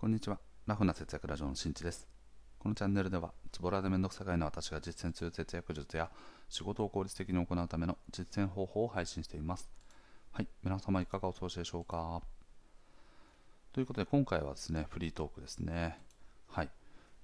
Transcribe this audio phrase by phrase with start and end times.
[0.00, 0.38] こんにちは。
[0.66, 2.08] ラフな節約ラジオのしんちです。
[2.58, 6.10] このチャンネルでは、ズボラでめんどくさがいの私が実践する節約術や
[6.48, 9.70] 仕事を効率的に行うための実践方法を配信しています。
[10.32, 12.22] はい、皆様いかがお過ごしでしょうか？
[13.74, 15.98] ということで、今回はですね、フリートークですね。
[16.48, 16.70] はい。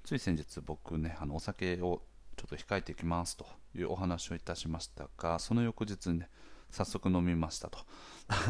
[0.04, 2.02] つい先日、僕ね、あのお酒を
[2.36, 6.28] ちょっと控えていきますというお話をいたしましたが、その翌日にね、
[6.70, 7.78] 早速飲みましたと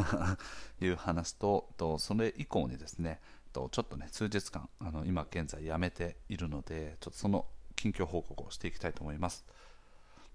[0.85, 3.21] いう話とと、それ以降にですね、
[3.57, 9.47] とちょっとね数日間あの今現在やめているのでちょっとその近況報告をしていきたいと思います。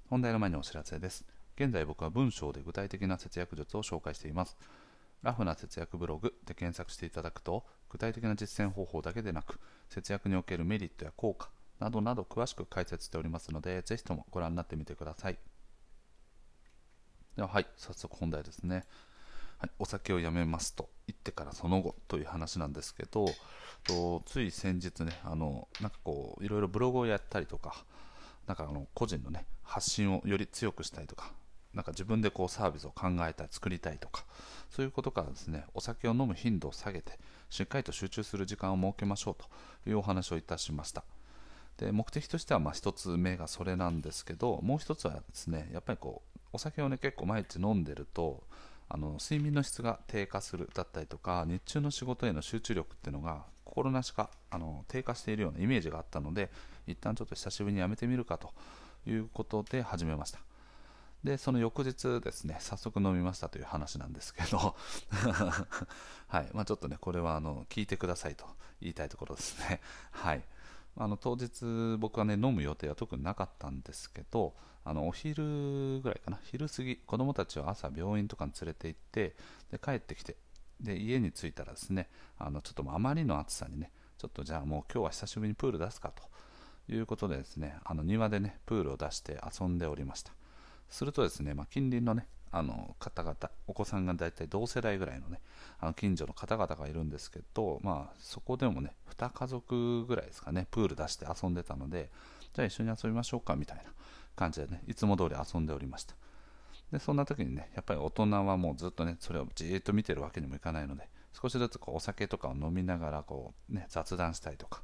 [0.09, 1.23] 本題の前にお知らせです。
[1.55, 4.57] 現在僕は文章で具体的な節約術を紹介しています。
[5.21, 9.59] ラフな節約ブログで検索していただくと具体的な実践方法だけでなく
[9.89, 15.37] 節約におけるメリットや効果などなど詳しく解説しておりますのでぜひともご覧になってみてください。
[17.35, 18.85] でははい早速本題ですね。
[19.79, 23.27] お酒をやめますと言ってからその後という話なんですけど
[23.83, 27.83] とつい先日ねあのなんかこういろいろブログをやったりとか
[28.47, 31.31] なんかあの個人のね発信をより強くしたいとか
[31.73, 34.25] なんか自分でこうサービスを考えたり作りたいとか
[34.69, 37.17] そういうことからですねお酒を飲む頻度を下げて
[37.49, 41.03] しっかりと集中する時間を設けましょうというお話をいたしました。
[41.77, 48.43] で目的としてはまあ1つ目がそれなんですけどもう1つはですねやっぱりこうお酒をね結構毎日飲んでると
[48.93, 56.51] あの睡眠の質が低下するだったりとか日中の仕事への集中力っていうのが心なしかあの低下しているようなイメージがあったので
[56.87, 58.51] 一旦ちょっと久しぶりにやめてみるかと
[59.07, 60.39] いうことで始めました。
[61.23, 64.75] でその翌日ですね早速飲みましたという話なんですけど
[66.27, 66.49] はい。
[66.51, 68.45] まあ、ちょっとねこれはあの聞いてくださいと
[68.81, 69.79] 言いたいところですね。
[70.11, 70.43] はい。
[70.97, 74.53] あの当日僕はね飲む予定は特になかったんですけど
[74.83, 76.39] あのお昼ぐらいかな。
[76.43, 79.35] 昼過ぎ子供たちを朝病院とかに連れて行って
[79.71, 80.35] で帰ってきて
[80.79, 90.33] で家に着いたらですねあのちょっとあまりの暑さにねちょっとじゃあもう今日は久しぶりにプール出すかということでですねあの庭でねプールを出して遊んでおりました。
[90.89, 93.35] するとですね、まあ、近隣のねあの方々、
[93.67, 95.39] お子さんが大体同世代ぐらいのね、
[95.79, 102.09] あの近所の方々がいるんですけど、まあ、そこでもね、2家族ぐらいですかね、プール出して遊んでたので、
[102.53, 103.83] じゃあ一緒に遊びましょうかみたいな
[104.35, 106.15] 感じでね、いつも通り遊んでおりました。
[106.91, 111.07] で、そんな時にね、やっぱり大人はもうずっとね、それをじーっと見てるわけにもいかないので、
[111.41, 114.81] 少しずつこうお酒とかを飲みながらこう、ね、雑談したりとか、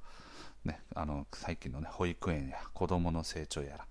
[0.63, 3.87] ね、あの最近の、ね、保育園や子供の成長やら、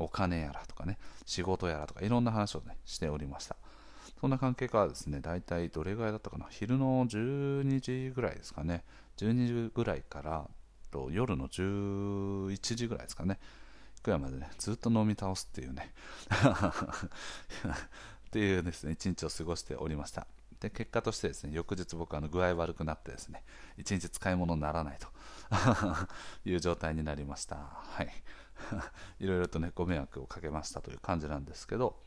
[0.00, 3.56] お金やらとかね、仕事やらとか、いろんな話をね、しておりました。
[4.20, 8.84] そんな関係からですね、大体どれぐらいだったかな、昼の12時ぐらいですかね、
[9.18, 10.48] 12時ぐらいから
[10.90, 13.38] と夜の11時ぐらいですかね、
[14.02, 15.92] くらまでね、ずっと飲み倒すっていうね
[18.28, 20.26] っていうですね、一日を過ごしておりました。
[20.60, 23.44] で、結果としてですね、翌日僕あの具合悪くなってですね、
[23.76, 25.08] 一日使い物にならないと
[26.44, 27.56] いう状態になりました。
[27.56, 28.10] はい。
[29.20, 32.00] いろいろとね、ご迷惑をかけましたという感じなんですけど、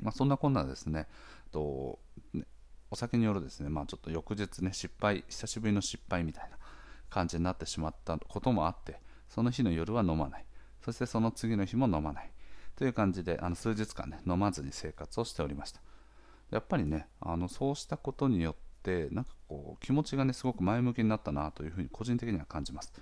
[0.00, 1.08] まあ、そんなこんなですね、
[1.50, 1.98] と
[2.90, 6.58] お酒によるですね、まあ、ちょっと翌日ね、失敗、久しぶりの失敗みたいな
[7.10, 10.46] 感じになってしまったこともあって、その日の夜は飲まない、
[10.84, 12.30] そしてその次の日も飲まない
[12.76, 15.80] という感じで、あの数日間ね、飲まずに生活をしておりました。
[16.50, 22.92] やっぱりね、あのそうしたことによって、なんかこう、気持ちがね、すごく前向きになったなというふうに個人的には感じます。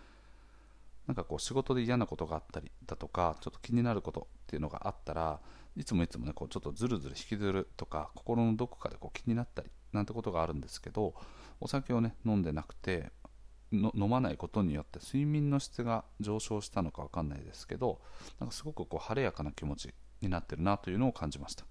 [1.06, 5.40] なんかこう仕事で嫌なことがあったりだとかちょっと気になることっていうのがあったら
[5.76, 11.14] いつもいつもねこうちょっとずるずる引きずるとか心のどこかでこう気になったりなんてことがあるんですけど
[11.60, 13.10] お酒をね飲んでなくて
[13.72, 18.00] 飲まないことによって睡眠の質が上昇したのか分かんないですけど
[18.38, 21.64] なんかすごくこう晴れやかな気持ちになってるなというのを感じました。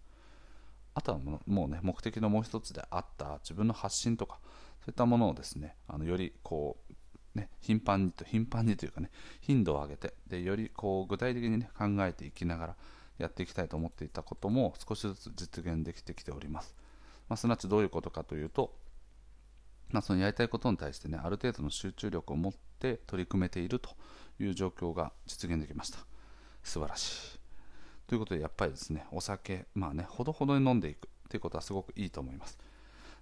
[0.94, 4.40] あとはもうね目的のもう一つであった自分の発信とか
[4.82, 6.94] そういったものをですねあのよりこう
[7.36, 9.10] ね、頻繁にと頻繁にというかね
[9.40, 12.76] 頻度を上げてでよりこう具体的に、ね、考えていきながら
[13.18, 16.76] やっていきたいと思っていたことも少しずつ実現できてきております、
[17.30, 18.74] まあ、すなわちどういうことかというと、
[19.92, 23.92] まあ、そのやりたいことに対してねある程度の集中力を持って取り組めていると
[24.40, 26.00] いう状況が実現できました。
[26.64, 27.40] 素晴らしい。
[28.08, 32.58] ということでやっぱりですねお酒まあねほどほどに飲んでいくということはすごくいいと思います。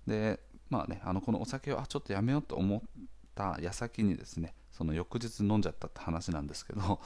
[0.07, 0.39] で
[0.69, 2.87] まあねあのこのお酒をあちょっとやめようと思って
[3.39, 6.99] た矢先にですねその翌日飲んじゃったって話なんですけど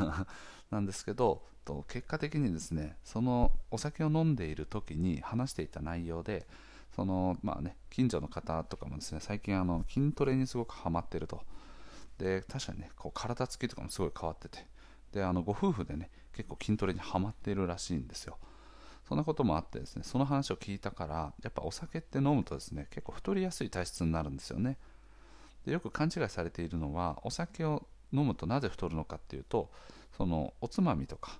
[0.70, 6.46] なんですけどと結果的にですねそのお酒を飲んでいる時に話していた内容で
[6.94, 11.42] そのまあね近所の方とかもですね最近あの筋トレにすごくハマってると。
[12.18, 14.66] で確かにねこう体つきとかもすごい変わってて。
[15.12, 18.38] であのご夫婦でね結構筋トレにはまっているらしいんですよ。
[19.08, 24.78] そんなこともあってですねその話を聞いたからやっぱお酒って飲むとですね結構太りやすい体質になるんですよね。
[25.64, 29.70] でよく勘違いされているのはお酒を飲むとなぜ太るのかっていうと
[30.16, 31.38] そのおつまみとか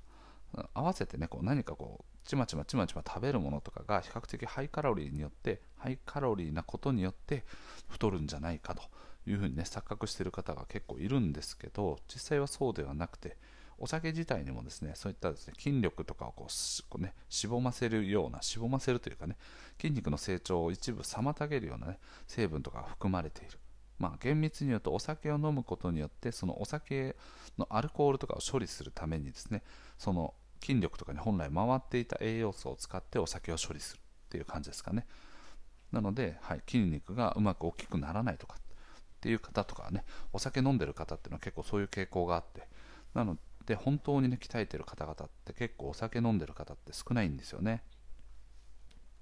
[0.74, 7.44] 合わせてねこう何かこうちまちまちまちま食べるものとかが比較的ハイカロリーによってハイカロリーなことによって
[7.88, 8.82] 太るんじゃないかと
[9.26, 13.36] いうふうにね錯覚している方が結構いるんですけど実際はそうではなくて
[13.78, 19.36] お酒自体にもですねそういったですね筋力とかをこうこう、ね、しぼませるようなしぼませるというかね
[19.80, 21.98] 筋肉の成長を一部妨げるような、ね、
[22.28, 23.58] 成分とかが含まれている。
[23.98, 27.16] まあ、厳密に言うとお酒を飲むことによってそのお酒
[27.58, 29.62] のアルコールとかを処理するためにですね
[29.98, 35.06] その筋力とかに本来回っていた栄養素を使ってお酒を処理するっていう感じですかね。
[35.90, 38.62] なので、はい、筋肉がうまく大きくならないとかっ
[39.20, 42.66] ていう方とかねお酒飲んでる方っていうのは結構そういう傾向があって
[43.14, 43.36] なの
[43.66, 47.82] で本当にね鍛えてる方々って結構お酒飲んでる方って少ないんですよね。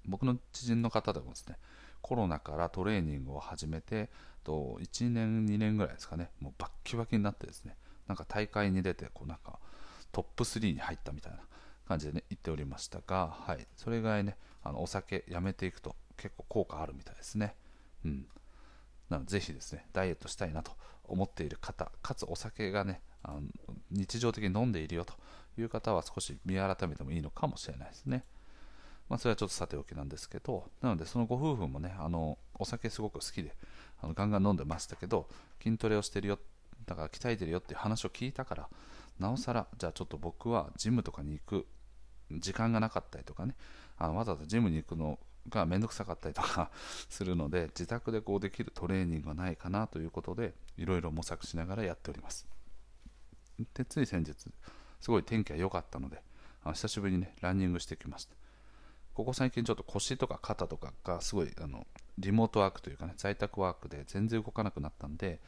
[0.05, 1.57] 僕の知人の方でもですね
[2.01, 4.09] コロナからトレーニングを始めて
[4.43, 6.29] と1年2年ぐらいですかね。
[6.39, 7.75] もうバッキバキになってですね。
[8.07, 9.59] なんか大会に出てこうなんか
[10.11, 11.39] トップ3に入ったみたいな
[11.87, 17.55] 感じでね言っておりましたが、はい、それぐらいねあのお酒やめていくと結構効果あるみたいですね。
[18.05, 18.25] うん。
[19.09, 20.71] なのでぜひですねダイエットしたいなと
[21.03, 23.41] 思っている方かつお酒がねあの
[23.91, 25.13] 日常的に飲んでいるよと
[25.57, 28.23] いう方は少し見改めてもいいのかもしれないですね。
[29.11, 33.53] まあ、それはちょっとさておきなんですけどなのでそのご夫婦もねあのお酒すごく好きで
[34.01, 35.27] あのガンガン飲んでましたけど
[35.61, 36.39] 筋トレをしてるよ
[36.85, 38.69] だから鍛えてるよっていう話を聞いたから
[39.19, 41.67] なおさらじゃあちょっと僕はジムとかに行く
[42.31, 43.57] 時間がなかったりとかね
[43.97, 45.19] あのわざわざジムに行くの
[45.49, 46.71] がめんどくさかったりとか
[47.09, 52.47] するので自宅でこうできるトレーニングはないかなということでいろいろ模索しながらやっております。
[53.73, 54.33] でつい先日
[55.01, 56.23] すごい天気が良かったので
[56.63, 58.40] あ久しぶりにねランニングしてきました。
[59.13, 61.85] ここ最近ちょっと腰とか肩とかがすごいあの
[62.17, 65.39] リモートワークというかね在宅ワークで全然動かなくなったんで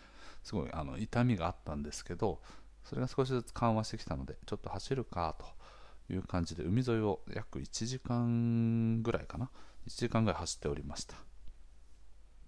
[0.44, 2.40] すごいあの痛みがあったんですけど
[2.84, 9.50] それが少しずつ緩和してきたのでちょっと走るかという感じで海沿いを約1時間ぐらいかな。
[9.88, 11.16] 1時間ぐらい走っておりました。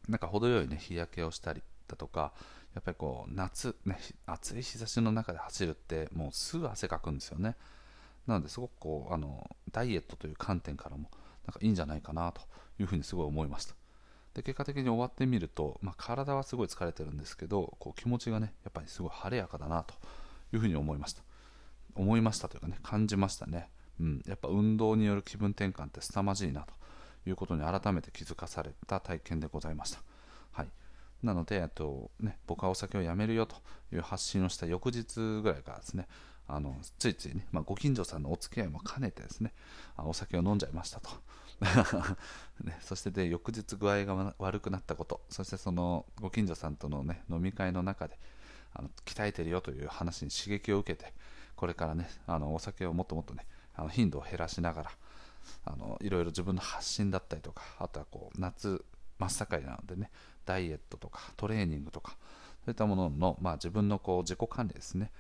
[0.08, 2.34] なんか程よいね日焼けをしたりだとか
[2.74, 7.56] やっぱりこう夏ね暑い日差しの中で走るってもうすぐ汗かくんですよね。
[8.27, 11.10] なのですごくこうあのダイエットという観点からも
[11.45, 12.42] なんかいいんじゃないかなと
[12.80, 13.75] いうふうにすごい思いました。
[14.33, 19.94] で結果的に終わってみると、まあ、体はすごい疲れてるんですけどこう気持ちがねやっぱりすごい晴れやかだなと
[20.54, 21.22] いうふうに思いました。
[21.95, 23.69] 思いましたというかね感じましたね、
[24.01, 26.74] うん、やっぱ運動による気分転換って凄まじいなと
[27.25, 30.00] いうことに改めて気づかされた体験でございました。
[30.51, 30.68] はい。
[31.24, 33.56] なのでと、ね、僕はお酒をやめるよと
[33.94, 36.07] いう発信をした翌日ぐらいからですね
[36.47, 39.53] あのついついね、まあ、ご近所さんのお付き合いも兼ねてですね
[39.95, 41.09] あお酒を飲んじゃいましたと。
[42.63, 48.19] ね、そしてで翌日具合が悪くなったことそしてそのご近所さんとの、ね、飲み会の中で
[48.74, 51.13] あの鍛えてるよという話に刺激を受けて
[51.56, 54.92] これからねあのお酒をもっともっとねあの頻度を減らしながら
[55.63, 58.83] あのいろいろ自分の発信だったりとかあとはこう夏
[59.18, 60.12] 真っ盛りなのでね
[60.45, 62.18] ダイエットとかトレーニングとか
[62.65, 65.12] そういったものの、まあ、自分のこう自己管理ですね。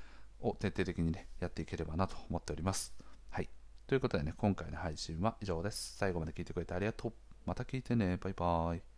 [0.41, 2.93] を徹底的にねやっていければなと思っております。
[3.29, 3.49] はい。
[3.87, 5.95] ということでね今回の配信は以上です。
[5.97, 7.13] 最後まで聞いてくれてありがとう。
[7.45, 8.17] また聞いてね。
[8.17, 8.94] バイバーイ。